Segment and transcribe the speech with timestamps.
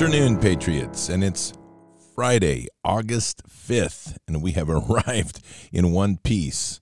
[0.00, 1.10] Afternoon, Patriots.
[1.10, 1.52] And it's
[2.14, 6.80] Friday, August 5th, and we have arrived in one piece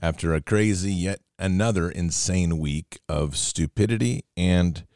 [0.00, 4.86] after a crazy yet another insane week of stupidity and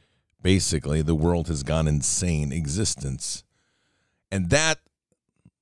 [0.40, 3.42] basically the world has gone insane existence.
[4.30, 4.78] And that,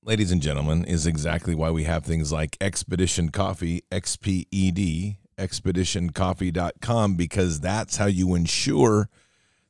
[0.03, 7.59] ladies and gentlemen, is exactly why we have things like Expedition Coffee, XPED, expeditioncoffee.com, because
[7.59, 9.09] that's how you ensure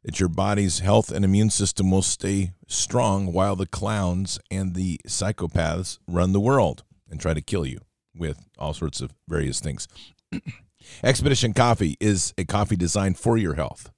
[0.04, 5.00] that your body's health and immune system will stay strong while the clowns and the
[5.08, 7.80] psychopaths run the world and try to kill you
[8.16, 9.88] with all sorts of various things.
[11.04, 13.92] Expedition Coffee is a coffee designed for your health.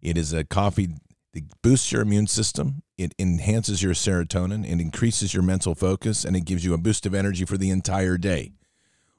[0.00, 0.88] It is a coffee
[1.32, 6.36] that boosts your immune system, it enhances your serotonin, it increases your mental focus, and
[6.36, 8.52] it gives you a boost of energy for the entire day.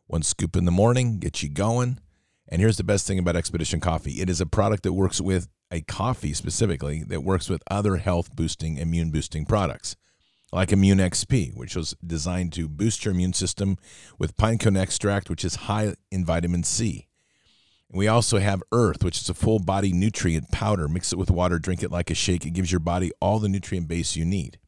[0.08, 2.00] One scoop in the morning gets you going.
[2.48, 5.50] And here's the best thing about Expedition Coffee it is a product that works with
[5.72, 9.96] a coffee specifically that works with other health boosting, immune boosting products,
[10.52, 13.78] like Immune XP, which was designed to boost your immune system
[14.18, 17.08] with pine cone extract, which is high in vitamin C.
[17.90, 20.88] We also have Earth, which is a full body nutrient powder.
[20.88, 22.46] Mix it with water, drink it like a shake.
[22.46, 24.60] It gives your body all the nutrient base you need.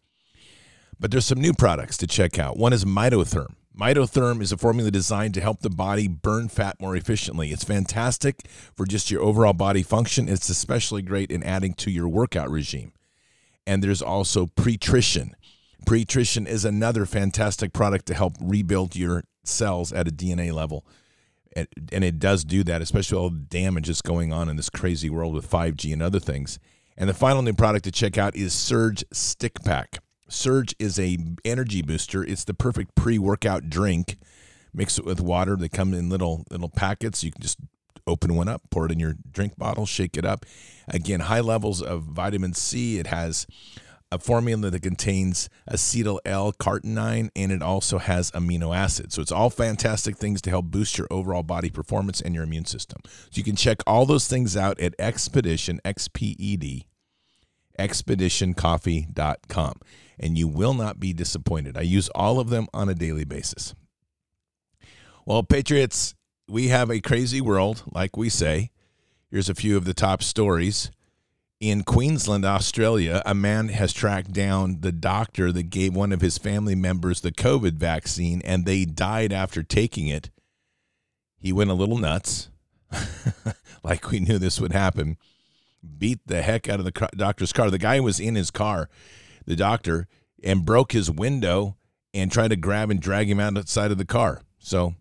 [0.99, 2.57] But there's some new products to check out.
[2.57, 3.55] One is Mitotherm.
[3.79, 7.51] Mitotherm is a formula designed to help the body burn fat more efficiently.
[7.51, 8.45] It's fantastic
[8.75, 10.27] for just your overall body function.
[10.27, 12.91] It's especially great in adding to your workout regime.
[13.65, 15.33] And there's also Pretrition.
[15.85, 20.85] Pretrition is another fantastic product to help rebuild your cells at a DNA level.
[21.55, 25.09] And it does do that, especially all the damage that's going on in this crazy
[25.09, 26.59] world with 5G and other things.
[26.97, 29.99] And the final new product to check out is Surge Stick Pack.
[30.29, 32.23] Surge is a energy booster.
[32.23, 34.17] It's the perfect pre-workout drink.
[34.73, 35.55] Mix it with water.
[35.55, 37.23] They come in little little packets.
[37.23, 37.57] You can just
[38.07, 40.45] open one up, pour it in your drink bottle, shake it up.
[40.87, 42.99] Again, high levels of vitamin C.
[42.99, 43.47] It has
[44.11, 49.13] a formula that contains acetyl L-carnitine and it also has amino acids.
[49.15, 52.65] So it's all fantastic things to help boost your overall body performance and your immune
[52.65, 53.01] system.
[53.05, 56.87] So you can check all those things out at Expedition X P E D
[57.77, 59.73] expeditioncoffee.com
[60.19, 61.77] and you will not be disappointed.
[61.77, 63.73] I use all of them on a daily basis.
[65.25, 66.15] Well, Patriots,
[66.47, 68.71] we have a crazy world, like we say.
[69.29, 70.91] Here's a few of the top stories.
[71.59, 76.37] In Queensland, Australia, a man has tracked down the doctor that gave one of his
[76.37, 80.29] family members the COVID vaccine and they died after taking it.
[81.37, 82.49] He went a little nuts,
[83.83, 85.17] like we knew this would happen.
[85.97, 87.69] Beat the heck out of the doctor's car.
[87.69, 88.89] The guy was in his car
[89.49, 90.07] the doctor
[90.41, 91.75] and broke his window
[92.13, 94.41] and tried to grab and drag him outside of the car.
[94.59, 94.93] So,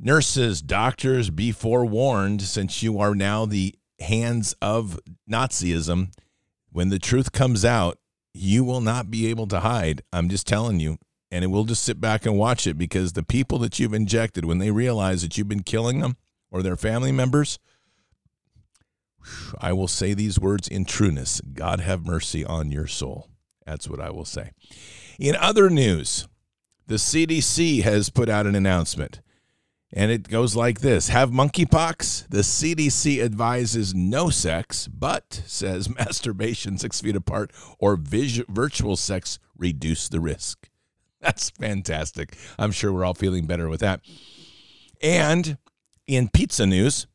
[0.00, 4.98] nurses, doctors, be forewarned since you are now the hands of
[5.30, 6.10] Nazism.
[6.72, 7.98] When the truth comes out,
[8.32, 10.02] you will not be able to hide.
[10.12, 10.96] I'm just telling you.
[11.30, 14.44] And it will just sit back and watch it because the people that you've injected,
[14.44, 16.16] when they realize that you've been killing them
[16.50, 17.58] or their family members,
[19.60, 23.28] I will say these words in trueness God have mercy on your soul.
[23.66, 24.52] That's what I will say.
[25.18, 26.28] In other news,
[26.86, 29.20] the CDC has put out an announcement,
[29.92, 32.28] and it goes like this Have monkeypox?
[32.28, 39.38] The CDC advises no sex, but says masturbation six feet apart or vis- virtual sex
[39.56, 40.70] reduce the risk.
[41.20, 42.36] That's fantastic.
[42.58, 44.00] I'm sure we're all feeling better with that.
[45.02, 45.58] And
[46.06, 47.06] in pizza news,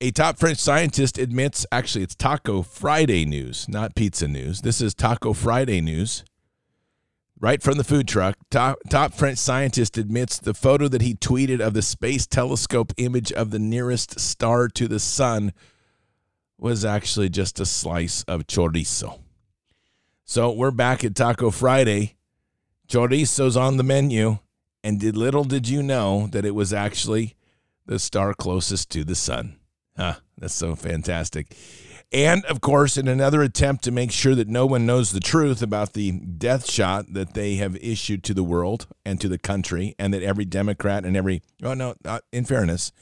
[0.00, 4.60] a top French scientist admits, actually, it's Taco Friday news, not pizza news.
[4.60, 6.24] This is Taco Friday news.
[7.38, 11.60] Right from the food truck, top, top French scientist admits the photo that he tweeted
[11.60, 15.52] of the space telescope image of the nearest star to the sun
[16.58, 19.20] was actually just a slice of chorizo.
[20.24, 22.16] So we're back at Taco Friday.
[22.88, 24.38] Chorizo's on the menu.
[24.82, 27.34] And did little did you know that it was actually
[27.86, 29.56] the star closest to the sun.
[29.96, 31.56] Huh, that's so fantastic.
[32.12, 35.60] And of course, in another attempt to make sure that no one knows the truth
[35.60, 39.94] about the death shot that they have issued to the world and to the country,
[39.98, 42.92] and that every Democrat and every, oh no, uh, in fairness,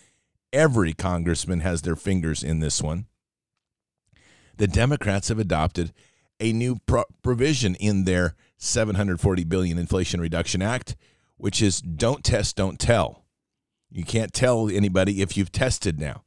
[0.53, 3.07] every congressman has their fingers in this one.
[4.57, 5.93] The Democrats have adopted
[6.41, 10.97] a new pro- provision in their 740 billion Inflation Reduction Act,
[11.37, 13.25] which is don't test, don't tell.
[13.91, 16.25] You can't tell anybody if you've tested now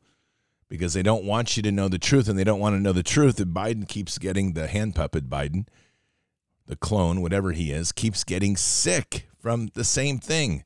[0.70, 2.94] because they don't want you to know the truth and they don't want to know
[2.94, 5.68] the truth that Biden keeps getting the hand puppet Biden,
[6.66, 10.64] the clone, whatever he is, keeps getting sick from the same thing.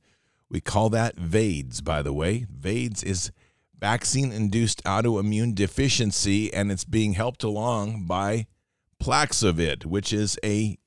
[0.50, 2.46] We call that VAIDS, by the way.
[2.50, 3.32] VAIDS is
[3.80, 8.48] vaccine induced autoimmune deficiency, and it's being helped along by
[9.02, 10.78] Plaxovid, which is a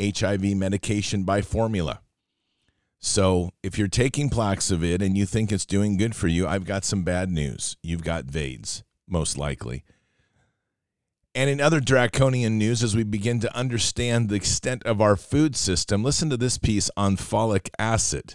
[0.00, 2.00] HIV medication by formula.
[3.00, 6.84] So if you're taking Plaxovid and you think it's doing good for you, I've got
[6.84, 7.76] some bad news.
[7.82, 9.84] You've got VAIDS, most likely.
[11.34, 15.56] And in other draconian news, as we begin to understand the extent of our food
[15.56, 18.34] system, listen to this piece on folic acid.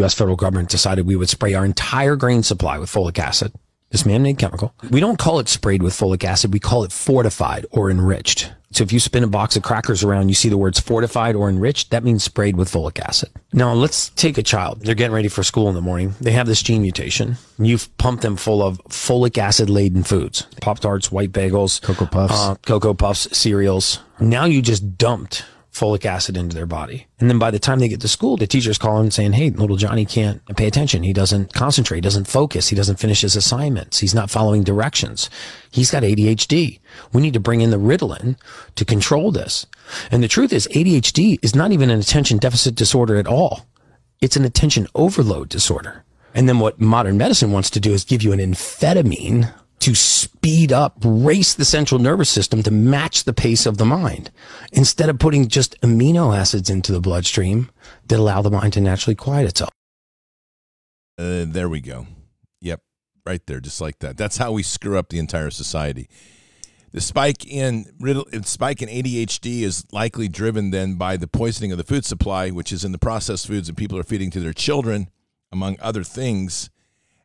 [0.00, 0.14] U.S.
[0.14, 3.52] federal government decided we would spray our entire grain supply with folic acid,
[3.90, 4.74] this man-made chemical.
[4.90, 6.52] We don't call it sprayed with folic acid.
[6.52, 8.52] We call it fortified or enriched.
[8.70, 11.48] So if you spin a box of crackers around, you see the words fortified or
[11.48, 13.30] enriched, that means sprayed with folic acid.
[13.52, 14.82] Now let's take a child.
[14.82, 16.14] They're getting ready for school in the morning.
[16.20, 17.36] They have this gene mutation.
[17.58, 22.34] You've pumped them full of folic acid laden foods, Pop Tarts, white bagels, Cocoa Puffs,
[22.34, 24.00] uh, Cocoa Puffs, cereals.
[24.20, 25.44] Now you just dumped
[25.78, 27.06] folic acid into their body.
[27.20, 29.76] And then by the time they get to school, the teacher's calling saying, Hey, little
[29.76, 31.02] Johnny can't pay attention.
[31.02, 32.68] He doesn't concentrate, he doesn't focus.
[32.68, 33.98] He doesn't finish his assignments.
[33.98, 35.30] He's not following directions.
[35.70, 36.80] He's got ADHD.
[37.12, 38.36] We need to bring in the Ritalin
[38.74, 39.66] to control this.
[40.10, 43.66] And the truth is ADHD is not even an attention deficit disorder at all.
[44.20, 46.04] It's an attention overload disorder.
[46.34, 50.72] And then what modern medicine wants to do is give you an amphetamine to speed
[50.72, 54.30] up, race the central nervous system to match the pace of the mind
[54.72, 57.70] instead of putting just amino acids into the bloodstream
[58.06, 59.70] that allow the mind to naturally quiet itself.
[61.18, 62.06] Uh, there we go.
[62.60, 62.80] Yep,
[63.26, 64.16] right there, just like that.
[64.16, 66.08] That's how we screw up the entire society.
[66.90, 67.84] The spike in
[68.44, 72.72] spike in ADHD is likely driven then by the poisoning of the food supply, which
[72.72, 75.10] is in the processed foods that people are feeding to their children,
[75.52, 76.70] among other things.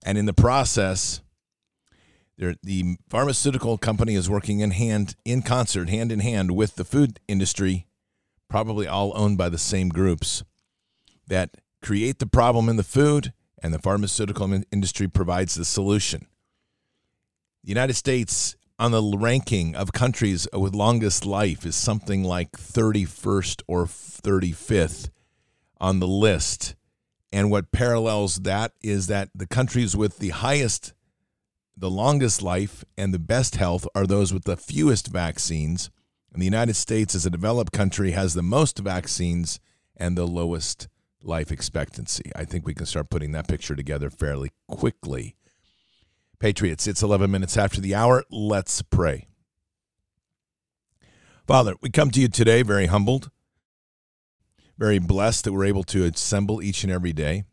[0.05, 1.21] And in the process,
[2.63, 7.19] the pharmaceutical company is working in hand, in concert, hand in hand with the food
[7.27, 7.87] industry,
[8.49, 10.43] probably all owned by the same groups
[11.27, 16.27] that create the problem in the food, and the pharmaceutical industry provides the solution.
[17.63, 23.61] The United States, on the ranking of countries with longest life, is something like 31st
[23.67, 25.09] or 35th
[25.79, 26.75] on the list.
[27.31, 30.93] And what parallels that is that the countries with the highest
[31.75, 35.89] the longest life and the best health are those with the fewest vaccines.
[36.31, 39.59] And the United States, as a developed country, has the most vaccines
[39.97, 40.87] and the lowest
[41.21, 42.31] life expectancy.
[42.35, 45.35] I think we can start putting that picture together fairly quickly.
[46.39, 48.23] Patriots, it's 11 minutes after the hour.
[48.29, 49.27] Let's pray.
[51.47, 53.29] Father, we come to you today very humbled,
[54.77, 57.43] very blessed that we're able to assemble each and every day.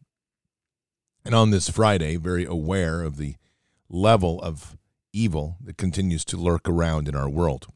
[1.24, 3.34] And on this Friday, very aware of the
[3.90, 4.76] level of
[5.12, 7.66] evil that continues to lurk around in our world.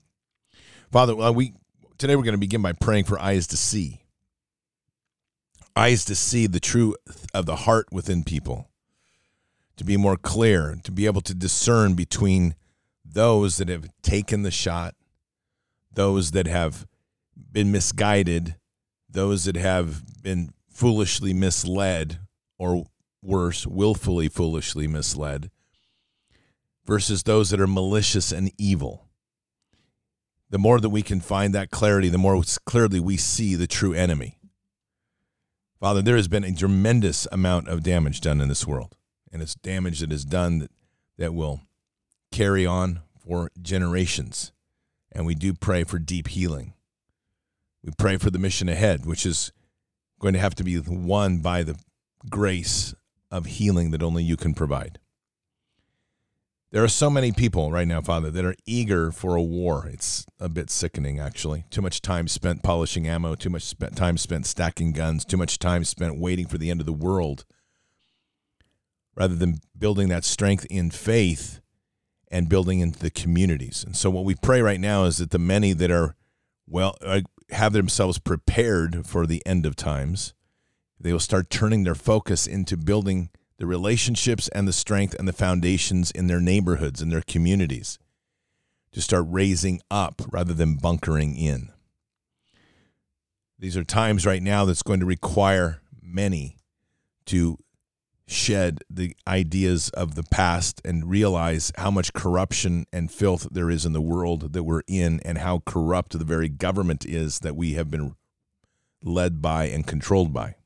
[0.90, 1.52] Father, well, we
[1.98, 4.02] today we're going to begin by praying for eyes to see.
[5.76, 6.96] Eyes to see the truth
[7.34, 8.70] of the heart within people.
[9.78, 12.54] To be more clear, to be able to discern between
[13.04, 14.94] those that have taken the shot,
[15.92, 16.86] those that have
[17.50, 18.54] been misguided,
[19.10, 22.20] those that have been foolishly misled,
[22.56, 22.84] or
[23.20, 25.50] worse, willfully foolishly misled,
[26.86, 29.08] versus those that are malicious and evil.
[30.50, 33.92] The more that we can find that clarity, the more clearly we see the true
[33.92, 34.38] enemy.
[35.80, 38.96] Father, there has been a tremendous amount of damage done in this world,
[39.32, 40.70] and it's damage that is done that,
[41.18, 41.62] that will
[42.30, 44.52] carry on for generations.
[45.12, 46.74] And we do pray for deep healing.
[47.82, 49.52] We pray for the mission ahead, which is
[50.20, 51.76] going to have to be won by the
[52.30, 52.94] grace
[53.30, 54.98] of healing that only you can provide.
[56.74, 59.86] There are so many people right now, Father, that are eager for a war.
[59.86, 61.66] It's a bit sickening, actually.
[61.70, 65.84] Too much time spent polishing ammo, too much time spent stacking guns, too much time
[65.84, 67.44] spent waiting for the end of the world
[69.14, 71.60] rather than building that strength in faith
[72.26, 73.84] and building into the communities.
[73.84, 76.16] And so, what we pray right now is that the many that are,
[76.66, 80.34] well, uh, have themselves prepared for the end of times,
[80.98, 85.32] they will start turning their focus into building the relationships and the strength and the
[85.32, 87.98] foundations in their neighborhoods and their communities
[88.92, 91.70] to start raising up rather than bunkering in.
[93.58, 96.58] These are times right now that's going to require many
[97.26, 97.58] to
[98.26, 103.84] shed the ideas of the past and realize how much corruption and filth there is
[103.84, 107.74] in the world that we're in and how corrupt the very government is that we
[107.74, 108.14] have been
[109.02, 110.56] led by and controlled by.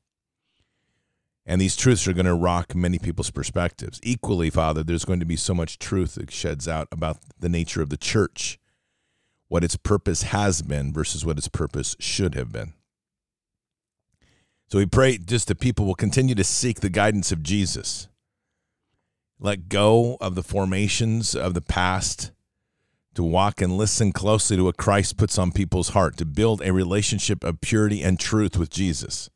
[1.49, 3.99] And these truths are going to rock many people's perspectives.
[4.03, 7.81] Equally, Father, there's going to be so much truth that sheds out about the nature
[7.81, 8.59] of the church,
[9.49, 12.75] what its purpose has been versus what its purpose should have been.
[14.71, 18.09] So we pray just that people will continue to seek the guidance of Jesus.
[19.41, 22.31] Let go of the formations of the past
[23.15, 26.75] to walk and listen closely to what Christ puts on people's heart, to build a
[26.75, 29.31] relationship of purity and truth with Jesus.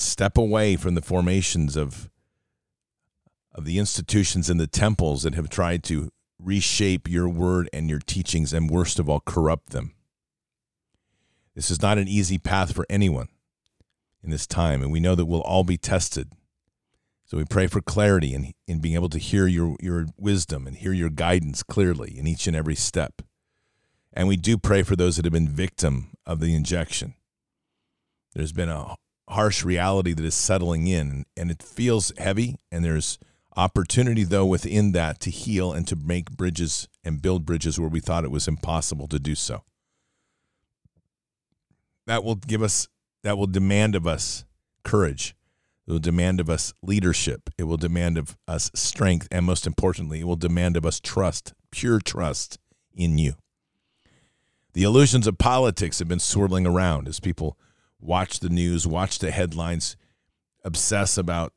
[0.00, 2.08] Step away from the formations of,
[3.52, 7.98] of the institutions and the temples that have tried to reshape your word and your
[7.98, 9.92] teachings, and worst of all, corrupt them.
[11.56, 13.28] This is not an easy path for anyone
[14.22, 16.30] in this time, and we know that we'll all be tested.
[17.24, 20.66] So we pray for clarity and in, in being able to hear your, your wisdom
[20.66, 23.20] and hear your guidance clearly in each and every step.
[24.12, 27.14] And we do pray for those that have been victim of the injection.
[28.34, 28.94] There's been a
[29.28, 33.18] harsh reality that is settling in, and it feels heavy, and there's
[33.56, 38.00] opportunity, though, within that to heal and to make bridges and build bridges where we
[38.00, 39.62] thought it was impossible to do so.
[42.06, 42.88] That will give us,
[43.22, 44.44] that will demand of us
[44.84, 45.34] courage
[45.88, 47.48] it will demand of us leadership.
[47.56, 49.26] It will demand of us strength.
[49.30, 52.58] And most importantly, it will demand of us trust, pure trust
[52.94, 53.36] in you.
[54.74, 57.56] The illusions of politics have been swirling around as people
[58.00, 59.96] watch the news, watch the headlines,
[60.64, 61.52] obsess about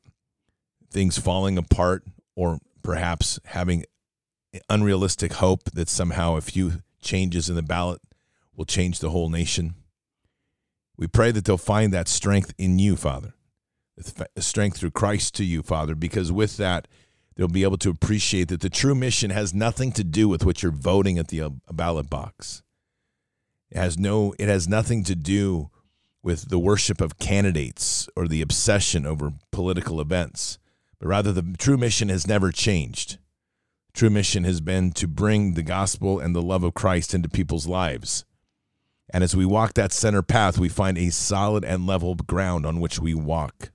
[0.90, 3.84] things falling apart, or perhaps having
[4.68, 8.00] unrealistic hope that somehow a few changes in the ballot
[8.54, 9.74] will change the whole nation.
[10.96, 13.34] We pray that they'll find that strength in you, Father
[14.38, 16.88] strength through Christ to you, Father, because with that,
[17.36, 20.62] they'll be able to appreciate that the true mission has nothing to do with what
[20.62, 22.62] you're voting at the uh, ballot box.
[23.70, 25.70] It has no it has nothing to do
[26.22, 30.58] with the worship of candidates or the obsession over political events,
[30.98, 33.18] but rather the true mission has never changed.
[33.92, 37.66] True mission has been to bring the gospel and the love of Christ into people's
[37.66, 38.24] lives.
[39.12, 42.80] And as we walk that center path, we find a solid and level ground on
[42.80, 43.70] which we walk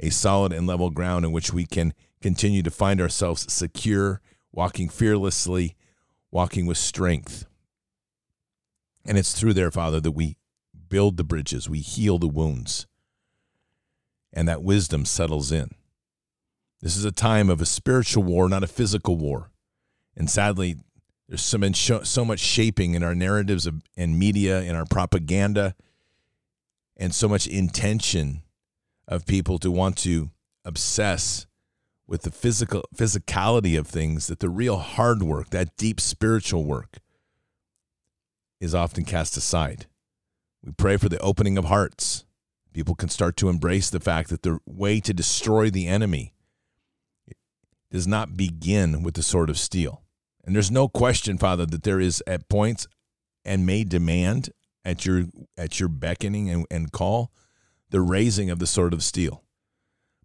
[0.00, 4.20] a solid and level ground in which we can continue to find ourselves secure,
[4.52, 5.76] walking fearlessly,
[6.30, 7.46] walking with strength.
[9.04, 10.36] And it's through there, Father, that we
[10.88, 12.86] build the bridges, we heal the wounds,
[14.32, 15.70] and that wisdom settles in.
[16.80, 19.50] This is a time of a spiritual war, not a physical war.
[20.16, 20.76] And sadly,
[21.28, 25.74] there's so, so much shaping in our narratives of, and media, in our propaganda,
[26.96, 28.42] and so much intention
[29.06, 30.30] of people to want to
[30.64, 31.46] obsess
[32.06, 36.98] with the physical physicality of things that the real hard work, that deep spiritual work,
[38.60, 39.86] is often cast aside.
[40.68, 42.26] We pray for the opening of hearts.
[42.74, 46.34] People can start to embrace the fact that the way to destroy the enemy
[47.90, 50.02] does not begin with the sword of steel.
[50.44, 52.86] And there's no question, Father, that there is at points
[53.46, 54.50] and may demand
[54.84, 55.24] at your
[55.56, 57.32] at your beckoning and, and call
[57.88, 59.44] the raising of the sword of steel.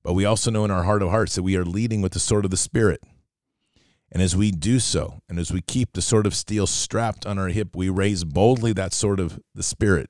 [0.03, 2.19] But we also know in our heart of hearts that we are leading with the
[2.19, 3.01] sword of the Spirit.
[4.12, 7.39] And as we do so, and as we keep the sword of steel strapped on
[7.39, 10.09] our hip, we raise boldly that sword of the Spirit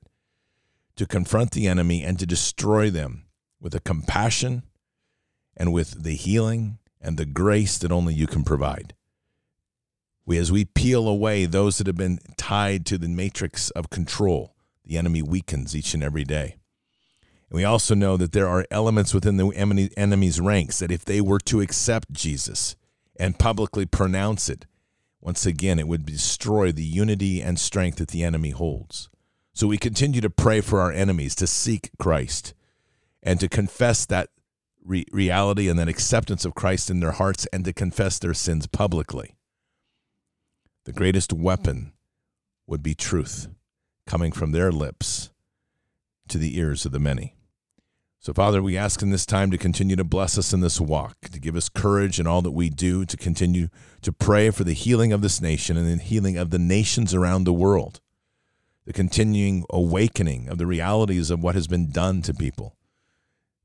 [0.96, 3.24] to confront the enemy and to destroy them
[3.60, 4.62] with a compassion
[5.56, 8.94] and with the healing and the grace that only you can provide.
[10.26, 14.54] We, as we peel away those that have been tied to the matrix of control,
[14.84, 16.56] the enemy weakens each and every day.
[17.50, 21.20] And we also know that there are elements within the enemy's ranks that if they
[21.20, 22.74] were to accept Jesus
[23.16, 24.66] and publicly pronounce it,
[25.20, 29.08] once again, it would destroy the unity and strength that the enemy holds.
[29.54, 32.54] So we continue to pray for our enemies to seek Christ
[33.22, 34.30] and to confess that
[34.84, 38.66] re- reality and that acceptance of Christ in their hearts and to confess their sins
[38.66, 39.36] publicly.
[40.84, 41.92] The greatest weapon
[42.66, 43.46] would be truth
[44.06, 45.30] coming from their lips
[46.28, 47.34] to the ears of the many.
[48.18, 51.16] So, Father, we ask in this time to continue to bless us in this walk,
[51.30, 53.68] to give us courage in all that we do, to continue
[54.00, 57.44] to pray for the healing of this nation and the healing of the nations around
[57.44, 58.00] the world,
[58.86, 62.76] the continuing awakening of the realities of what has been done to people,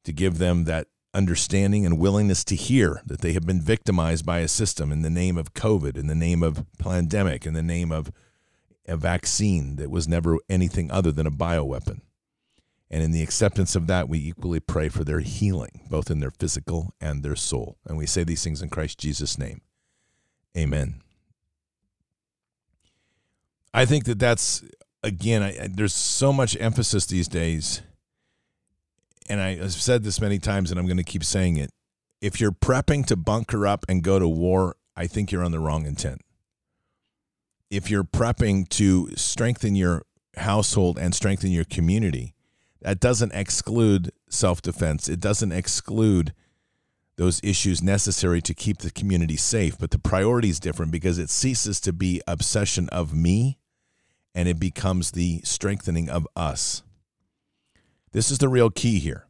[0.03, 4.39] to give them that understanding and willingness to hear that they have been victimized by
[4.39, 7.91] a system in the name of COVID, in the name of pandemic, in the name
[7.91, 8.11] of
[8.87, 12.01] a vaccine that was never anything other than a bioweapon.
[12.91, 16.31] And in the acceptance of that, we equally pray for their healing, both in their
[16.31, 17.77] physical and their soul.
[17.85, 19.61] And we say these things in Christ Jesus' name.
[20.57, 21.01] Amen.
[23.73, 24.63] I think that that's,
[25.03, 27.81] again, I, there's so much emphasis these days.
[29.29, 31.69] And I, I've said this many times, and I'm going to keep saying it.
[32.21, 35.59] If you're prepping to bunker up and go to war, I think you're on the
[35.59, 36.21] wrong intent.
[37.69, 40.03] If you're prepping to strengthen your
[40.35, 42.33] household and strengthen your community,
[42.81, 45.07] that doesn't exclude self defense.
[45.07, 46.33] It doesn't exclude
[47.17, 49.77] those issues necessary to keep the community safe.
[49.77, 53.57] But the priority is different because it ceases to be obsession of me
[54.33, 56.83] and it becomes the strengthening of us.
[58.11, 59.27] This is the real key here.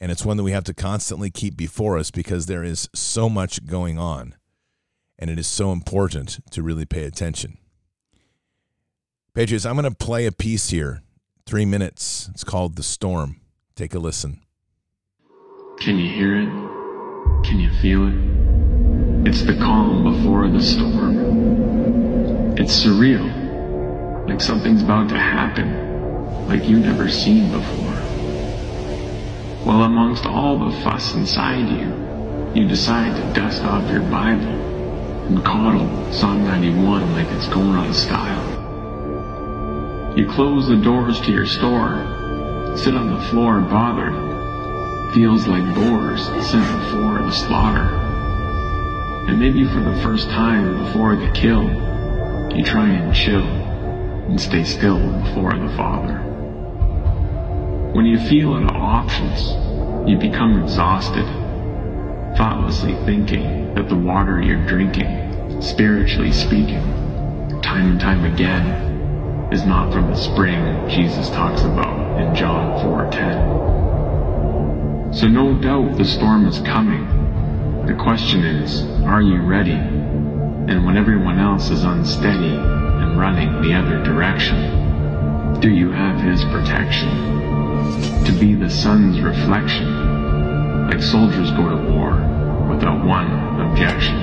[0.00, 3.28] And it's one that we have to constantly keep before us because there is so
[3.28, 4.34] much going on.
[5.18, 7.58] And it is so important to really pay attention.
[9.34, 11.02] Patriots, I'm going to play a piece here,
[11.44, 12.30] three minutes.
[12.32, 13.40] It's called The Storm.
[13.76, 14.40] Take a listen.
[15.78, 16.48] Can you hear it?
[17.44, 19.28] Can you feel it?
[19.28, 22.58] It's the calm before the storm.
[22.58, 23.28] It's surreal,
[24.30, 27.96] like something's about to happen, like you've never seen before.
[29.66, 34.46] Well, amongst all the fuss inside you, you decide to dust off your Bible
[35.26, 38.46] and coddle Psalm 91 like it's going of style.
[40.16, 44.14] You close the doors to your store, sit on the floor bothered,
[45.12, 47.96] feels like boars sent before the slaughter.
[49.26, 51.64] And maybe for the first time before the kill,
[52.56, 53.69] you try and chill
[54.30, 56.18] and stay still before the Father.
[57.92, 59.50] When you feel out of options,
[60.08, 61.26] you become exhausted,
[62.36, 66.80] thoughtlessly thinking that the water you're drinking, spiritually speaking,
[67.60, 75.12] time and time again, is not from the spring Jesus talks about in John 4:10.
[75.12, 77.04] So no doubt the storm is coming.
[77.84, 79.72] The question is, are you ready?
[79.72, 82.79] And when everyone else is unsteady
[83.10, 88.24] and running the other direction, do you have his protection?
[88.24, 92.12] To be the sun's reflection, like soldiers go to war
[92.70, 94.16] without one objection.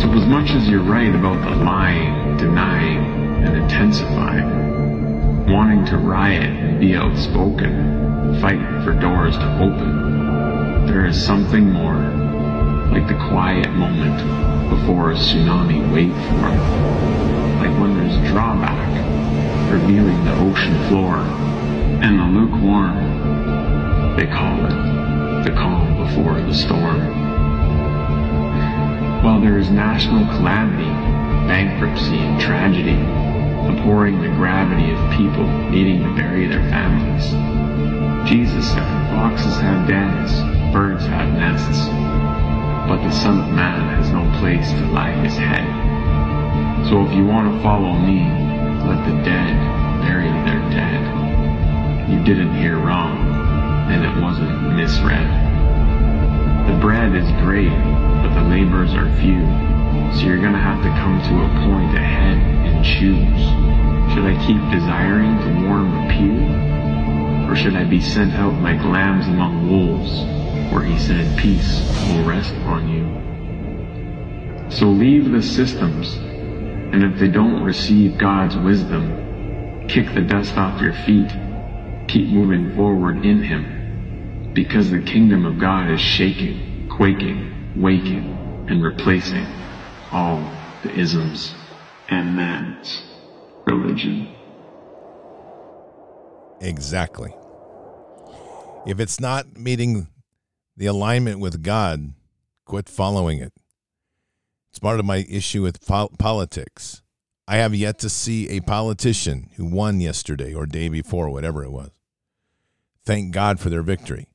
[0.00, 6.42] So as much as you're right about the lying, denying, and intensifying, wanting to riot
[6.42, 10.86] and be outspoken, fighting for doors to open.
[10.86, 12.01] There is something more,
[12.92, 14.18] like the quiet moment
[14.68, 16.60] before a tsunami wave forms,
[17.56, 18.86] like when there's drawback,
[19.72, 21.16] revealing the ocean floor,
[22.02, 22.96] and the lukewarm,
[24.16, 27.00] they call it the calm before the storm.
[29.24, 30.90] While there is national calamity,
[31.48, 33.00] bankruptcy, and tragedy,
[33.72, 37.24] abhorring the gravity of people needing to bury their families,
[38.28, 40.32] Jesus said, Foxes have dens,
[40.74, 41.88] birds have nests,
[42.92, 45.64] but the Son of Man has no place to lie his head.
[46.90, 48.20] So if you want to follow me,
[48.84, 49.56] let the dead
[50.04, 51.00] bury their dead.
[52.10, 53.16] You didn't hear wrong,
[53.88, 55.24] and it wasn't misread.
[56.68, 57.72] The bread is great,
[58.20, 59.40] but the labors are few,
[60.12, 63.40] so you're gonna have to come to a point ahead and choose.
[64.12, 67.48] Should I keep desiring to warm a pew?
[67.50, 72.24] Or should I be sent out like lambs among wolves, where he said, Peace will
[72.24, 74.70] rest on you?
[74.70, 80.80] So leave the systems, and if they don't receive God's wisdom, kick the dust off
[80.80, 81.30] your feet,
[82.08, 88.82] keep moving forward in Him, because the kingdom of God is shaking, quaking, waking, and
[88.82, 89.46] replacing
[90.10, 90.40] all
[90.82, 91.54] the isms
[92.08, 93.02] and man's
[93.66, 94.34] religion.
[96.60, 97.34] Exactly.
[98.86, 100.08] If it's not meeting
[100.76, 102.14] the alignment with God,
[102.64, 103.52] quit following it.
[104.70, 107.02] It's part of my issue with politics.
[107.46, 111.70] I have yet to see a politician who won yesterday or day before, whatever it
[111.70, 111.90] was.
[113.04, 114.28] Thank God for their victory.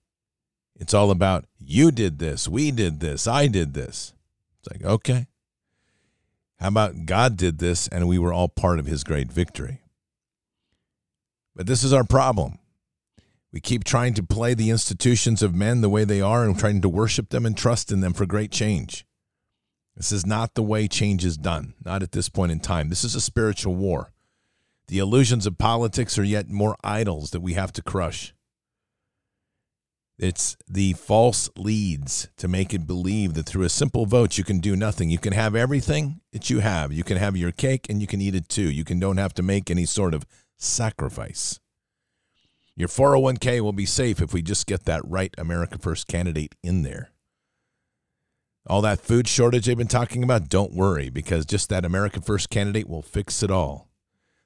[0.75, 4.13] It's all about you did this, we did this, I did this.
[4.59, 5.27] It's like, okay.
[6.59, 9.81] How about God did this and we were all part of his great victory?
[11.55, 12.59] But this is our problem.
[13.57, 16.79] We keep trying to play the institutions of men the way they are and trying
[16.81, 19.03] to worship them and trust in them for great change.
[19.95, 22.89] This is not the way change is done, not at this point in time.
[22.89, 24.11] This is a spiritual war.
[24.89, 28.31] The illusions of politics are yet more idols that we have to crush.
[30.19, 34.59] It's the false leads to make it believe that through a simple vote you can
[34.59, 35.09] do nothing.
[35.09, 36.93] You can have everything that you have.
[36.93, 38.69] You can have your cake and you can eat it too.
[38.69, 40.27] You can don't have to make any sort of
[40.59, 41.59] sacrifice.
[42.77, 46.83] Your 401k will be safe if we just get that right America First candidate in
[46.83, 47.09] there.
[48.67, 52.51] All that food shortage they've been talking about, don't worry, because just that America First
[52.51, 53.89] candidate will fix it all.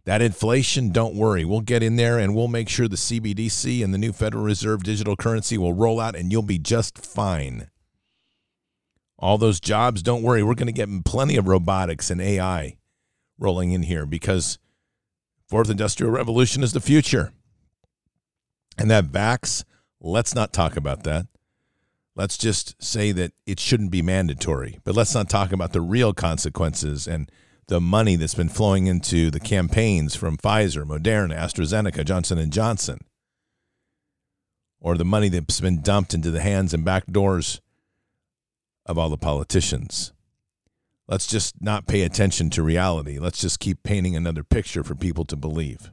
[0.06, 1.44] That inflation, don't worry.
[1.44, 4.84] We'll get in there and we'll make sure the CBDC and the new Federal Reserve
[4.84, 7.70] digital currency will roll out and you'll be just fine.
[9.20, 10.42] All those jobs, don't worry.
[10.42, 12.78] We're going to get plenty of robotics and AI
[13.38, 14.58] rolling in here because
[15.50, 17.34] fourth industrial revolution is the future.
[18.82, 19.64] And that vax,
[20.00, 21.28] let's not talk about that.
[22.16, 24.80] let's just say that it shouldn't be mandatory.
[24.84, 27.32] But let's not talk about the real consequences and
[27.68, 33.00] the money that's been flowing into the campaigns from Pfizer, Moderna, AstraZeneca, Johnson and Johnson,
[34.80, 37.62] or the money that's been dumped into the hands and back doors
[38.86, 40.12] of all the politicians.
[41.08, 43.20] Let's just not pay attention to reality.
[43.20, 45.92] Let's just keep painting another picture for people to believe.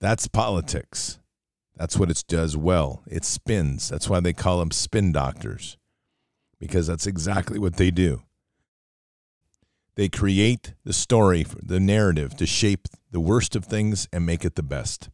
[0.00, 1.18] That's politics.
[1.76, 3.02] That's what it does well.
[3.06, 3.88] It spins.
[3.88, 5.76] That's why they call them spin doctors,
[6.58, 8.22] because that's exactly what they do.
[9.94, 14.54] They create the story, the narrative to shape the worst of things and make it
[14.54, 15.08] the best.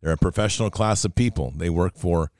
[0.00, 1.52] They're a professional class of people.
[1.56, 2.30] They work for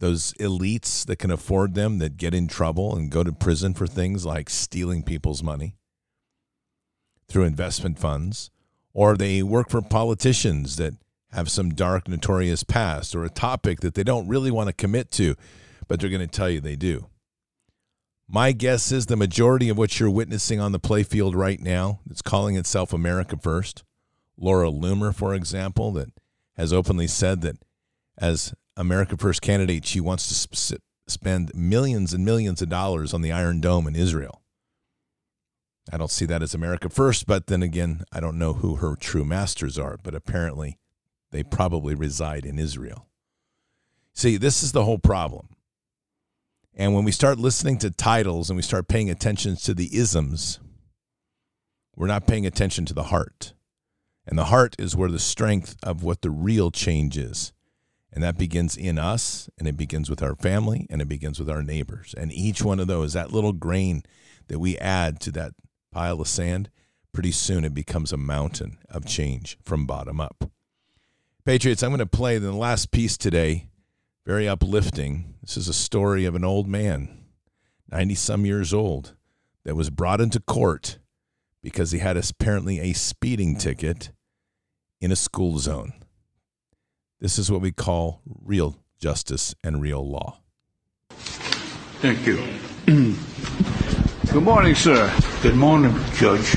[0.00, 3.86] those elites that can afford them, that get in trouble and go to prison for
[3.86, 5.76] things like stealing people's money
[7.28, 8.50] through investment funds,
[8.94, 10.94] or they work for politicians that
[11.32, 15.10] have some dark, notorious past or a topic that they don't really want to commit
[15.10, 15.34] to,
[15.88, 17.08] but they're going to tell you they do.
[18.28, 22.22] My guess is the majority of what you're witnessing on the playfield right now, it's
[22.22, 23.82] calling itself America First.
[24.38, 26.08] Laura Loomer, for example, that
[26.56, 27.56] has openly said that
[28.16, 33.22] as America First candidate, she wants to sp- spend millions and millions of dollars on
[33.22, 34.40] the Iron Dome in Israel.
[35.92, 38.96] I don't see that as America First, but then again, I don't know who her
[38.96, 40.78] true masters are, but apparently
[41.30, 43.06] they probably reside in Israel.
[44.14, 45.48] See, this is the whole problem.
[46.74, 50.58] And when we start listening to titles and we start paying attention to the isms,
[51.96, 53.54] we're not paying attention to the heart.
[54.26, 57.52] And the heart is where the strength of what the real change is.
[58.12, 61.50] And that begins in us, and it begins with our family, and it begins with
[61.50, 62.14] our neighbors.
[62.16, 64.04] And each one of those, that little grain
[64.46, 65.52] that we add to that
[65.94, 66.70] pile of sand,
[67.12, 70.50] pretty soon it becomes a mountain of change from bottom up.
[71.44, 73.68] Patriots, I'm going to play the last piece today.
[74.26, 75.36] Very uplifting.
[75.40, 77.26] This is a story of an old man,
[77.92, 79.14] 90 some years old,
[79.64, 80.98] that was brought into court
[81.62, 84.10] because he had apparently a speeding ticket
[85.00, 85.92] in a school zone.
[87.20, 90.40] This is what we call real justice and real law.
[92.00, 92.42] Thank you.
[94.34, 95.16] Good morning, sir.
[95.42, 96.56] Good morning, Judge.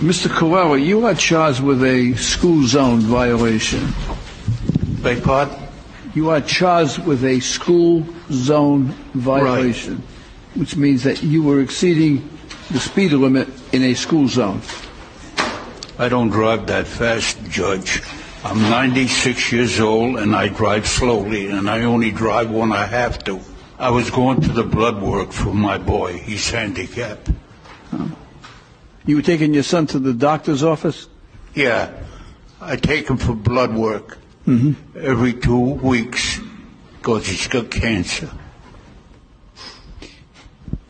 [0.00, 0.30] Mr.
[0.30, 3.92] Carrera, you are charged with a school zone violation.
[5.02, 5.54] Beg pardon?
[6.14, 10.02] You are charged with a school zone violation,
[10.54, 12.26] which means that you were exceeding
[12.70, 14.62] the speed limit in a school zone.
[15.98, 18.00] I don't drive that fast, Judge.
[18.42, 23.22] I'm 96 years old and I drive slowly and I only drive when I have
[23.24, 23.42] to.
[23.78, 26.16] I was going to the blood work for my boy.
[26.16, 27.30] He's handicapped.
[29.04, 31.08] You were taking your son to the doctor's office?
[31.54, 31.92] Yeah,
[32.60, 34.98] I take him for blood work mm-hmm.
[34.98, 36.40] every two weeks
[36.98, 38.30] because he's got cancer.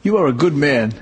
[0.05, 0.95] You are a good man.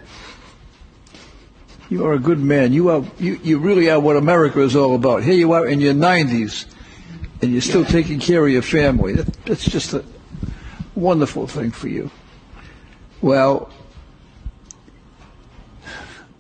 [1.91, 2.73] You are a good man.
[2.73, 5.23] You are you, you really are what America is all about.
[5.23, 6.65] Here you are in your 90s,
[7.43, 9.13] and you're still taking care of your family.
[9.13, 10.03] That, that's just a
[10.95, 12.11] wonderful thing for you.
[13.21, 13.71] Well,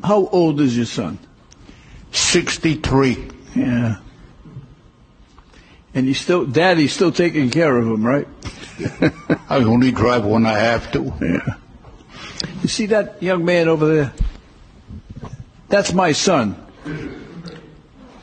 [0.02, 1.18] how old is your son?
[2.12, 3.28] 63.
[3.54, 3.96] Yeah.
[5.94, 8.28] And he's still, Daddy's still taking care of him, right?
[9.48, 11.12] I only drive when I have to.
[11.20, 11.54] Yeah.
[12.62, 14.12] You see that young man over there?
[15.68, 16.56] That's my son.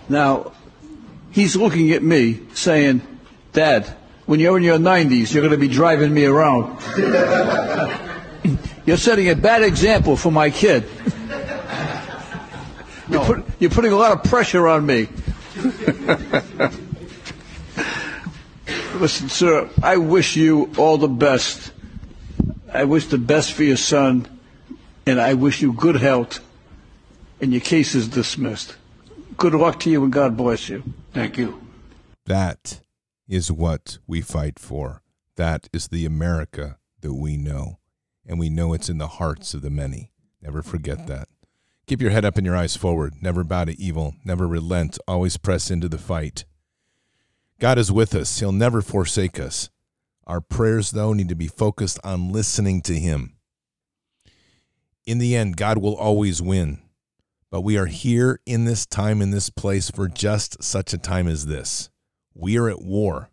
[0.10, 0.52] Now,
[1.32, 3.02] he's looking at me saying,
[3.54, 3.96] Dad,
[4.32, 6.80] when you're in your 90s, you're going to be driving me around.
[8.86, 10.86] you're setting a bad example for my kid.
[13.10, 15.10] You're, put, you're putting a lot of pressure on me.
[19.02, 21.74] Listen, sir, I wish you all the best.
[22.72, 24.30] I wish the best for your son,
[25.06, 26.39] and I wish you good health.
[27.41, 28.78] And your case is dismissed.
[29.36, 30.84] Good luck to you, and God bless you.
[31.12, 31.60] Thank you.
[32.28, 32.80] That
[33.27, 35.01] is what we fight for.
[35.36, 37.79] That is the America that we know.
[38.25, 40.12] And we know it's in the hearts of the many.
[40.41, 41.07] Never forget mm-hmm.
[41.07, 41.27] that.
[41.88, 43.15] Keep your head up and your eyes forward.
[43.21, 44.15] Never bow to evil.
[44.23, 44.97] Never relent.
[45.07, 46.45] Always press into the fight.
[47.60, 48.39] God is with us.
[48.39, 49.69] He'll never forsake us.
[50.25, 53.36] Our prayers, though, need to be focused on listening to Him.
[55.05, 56.79] In the end, God will always win.
[57.51, 61.27] But we are here in this time, in this place, for just such a time
[61.27, 61.90] as this.
[62.34, 63.30] We are at war.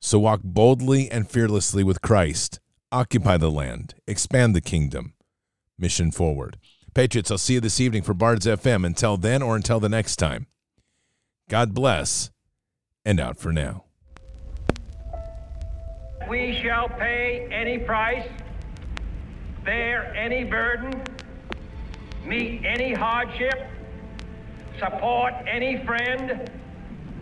[0.00, 2.60] So walk boldly and fearlessly with Christ.
[2.92, 3.94] Occupy the land.
[4.06, 5.14] Expand the kingdom.
[5.78, 6.58] Mission forward.
[6.94, 8.86] Patriots, I'll see you this evening for Bards FM.
[8.86, 10.46] Until then or until the next time,
[11.48, 12.30] God bless
[13.04, 13.84] and out for now.
[16.28, 18.28] we shall pay any price,
[19.64, 21.02] bear any burden,
[22.24, 23.68] meet any hardship,
[24.78, 26.50] support any friend,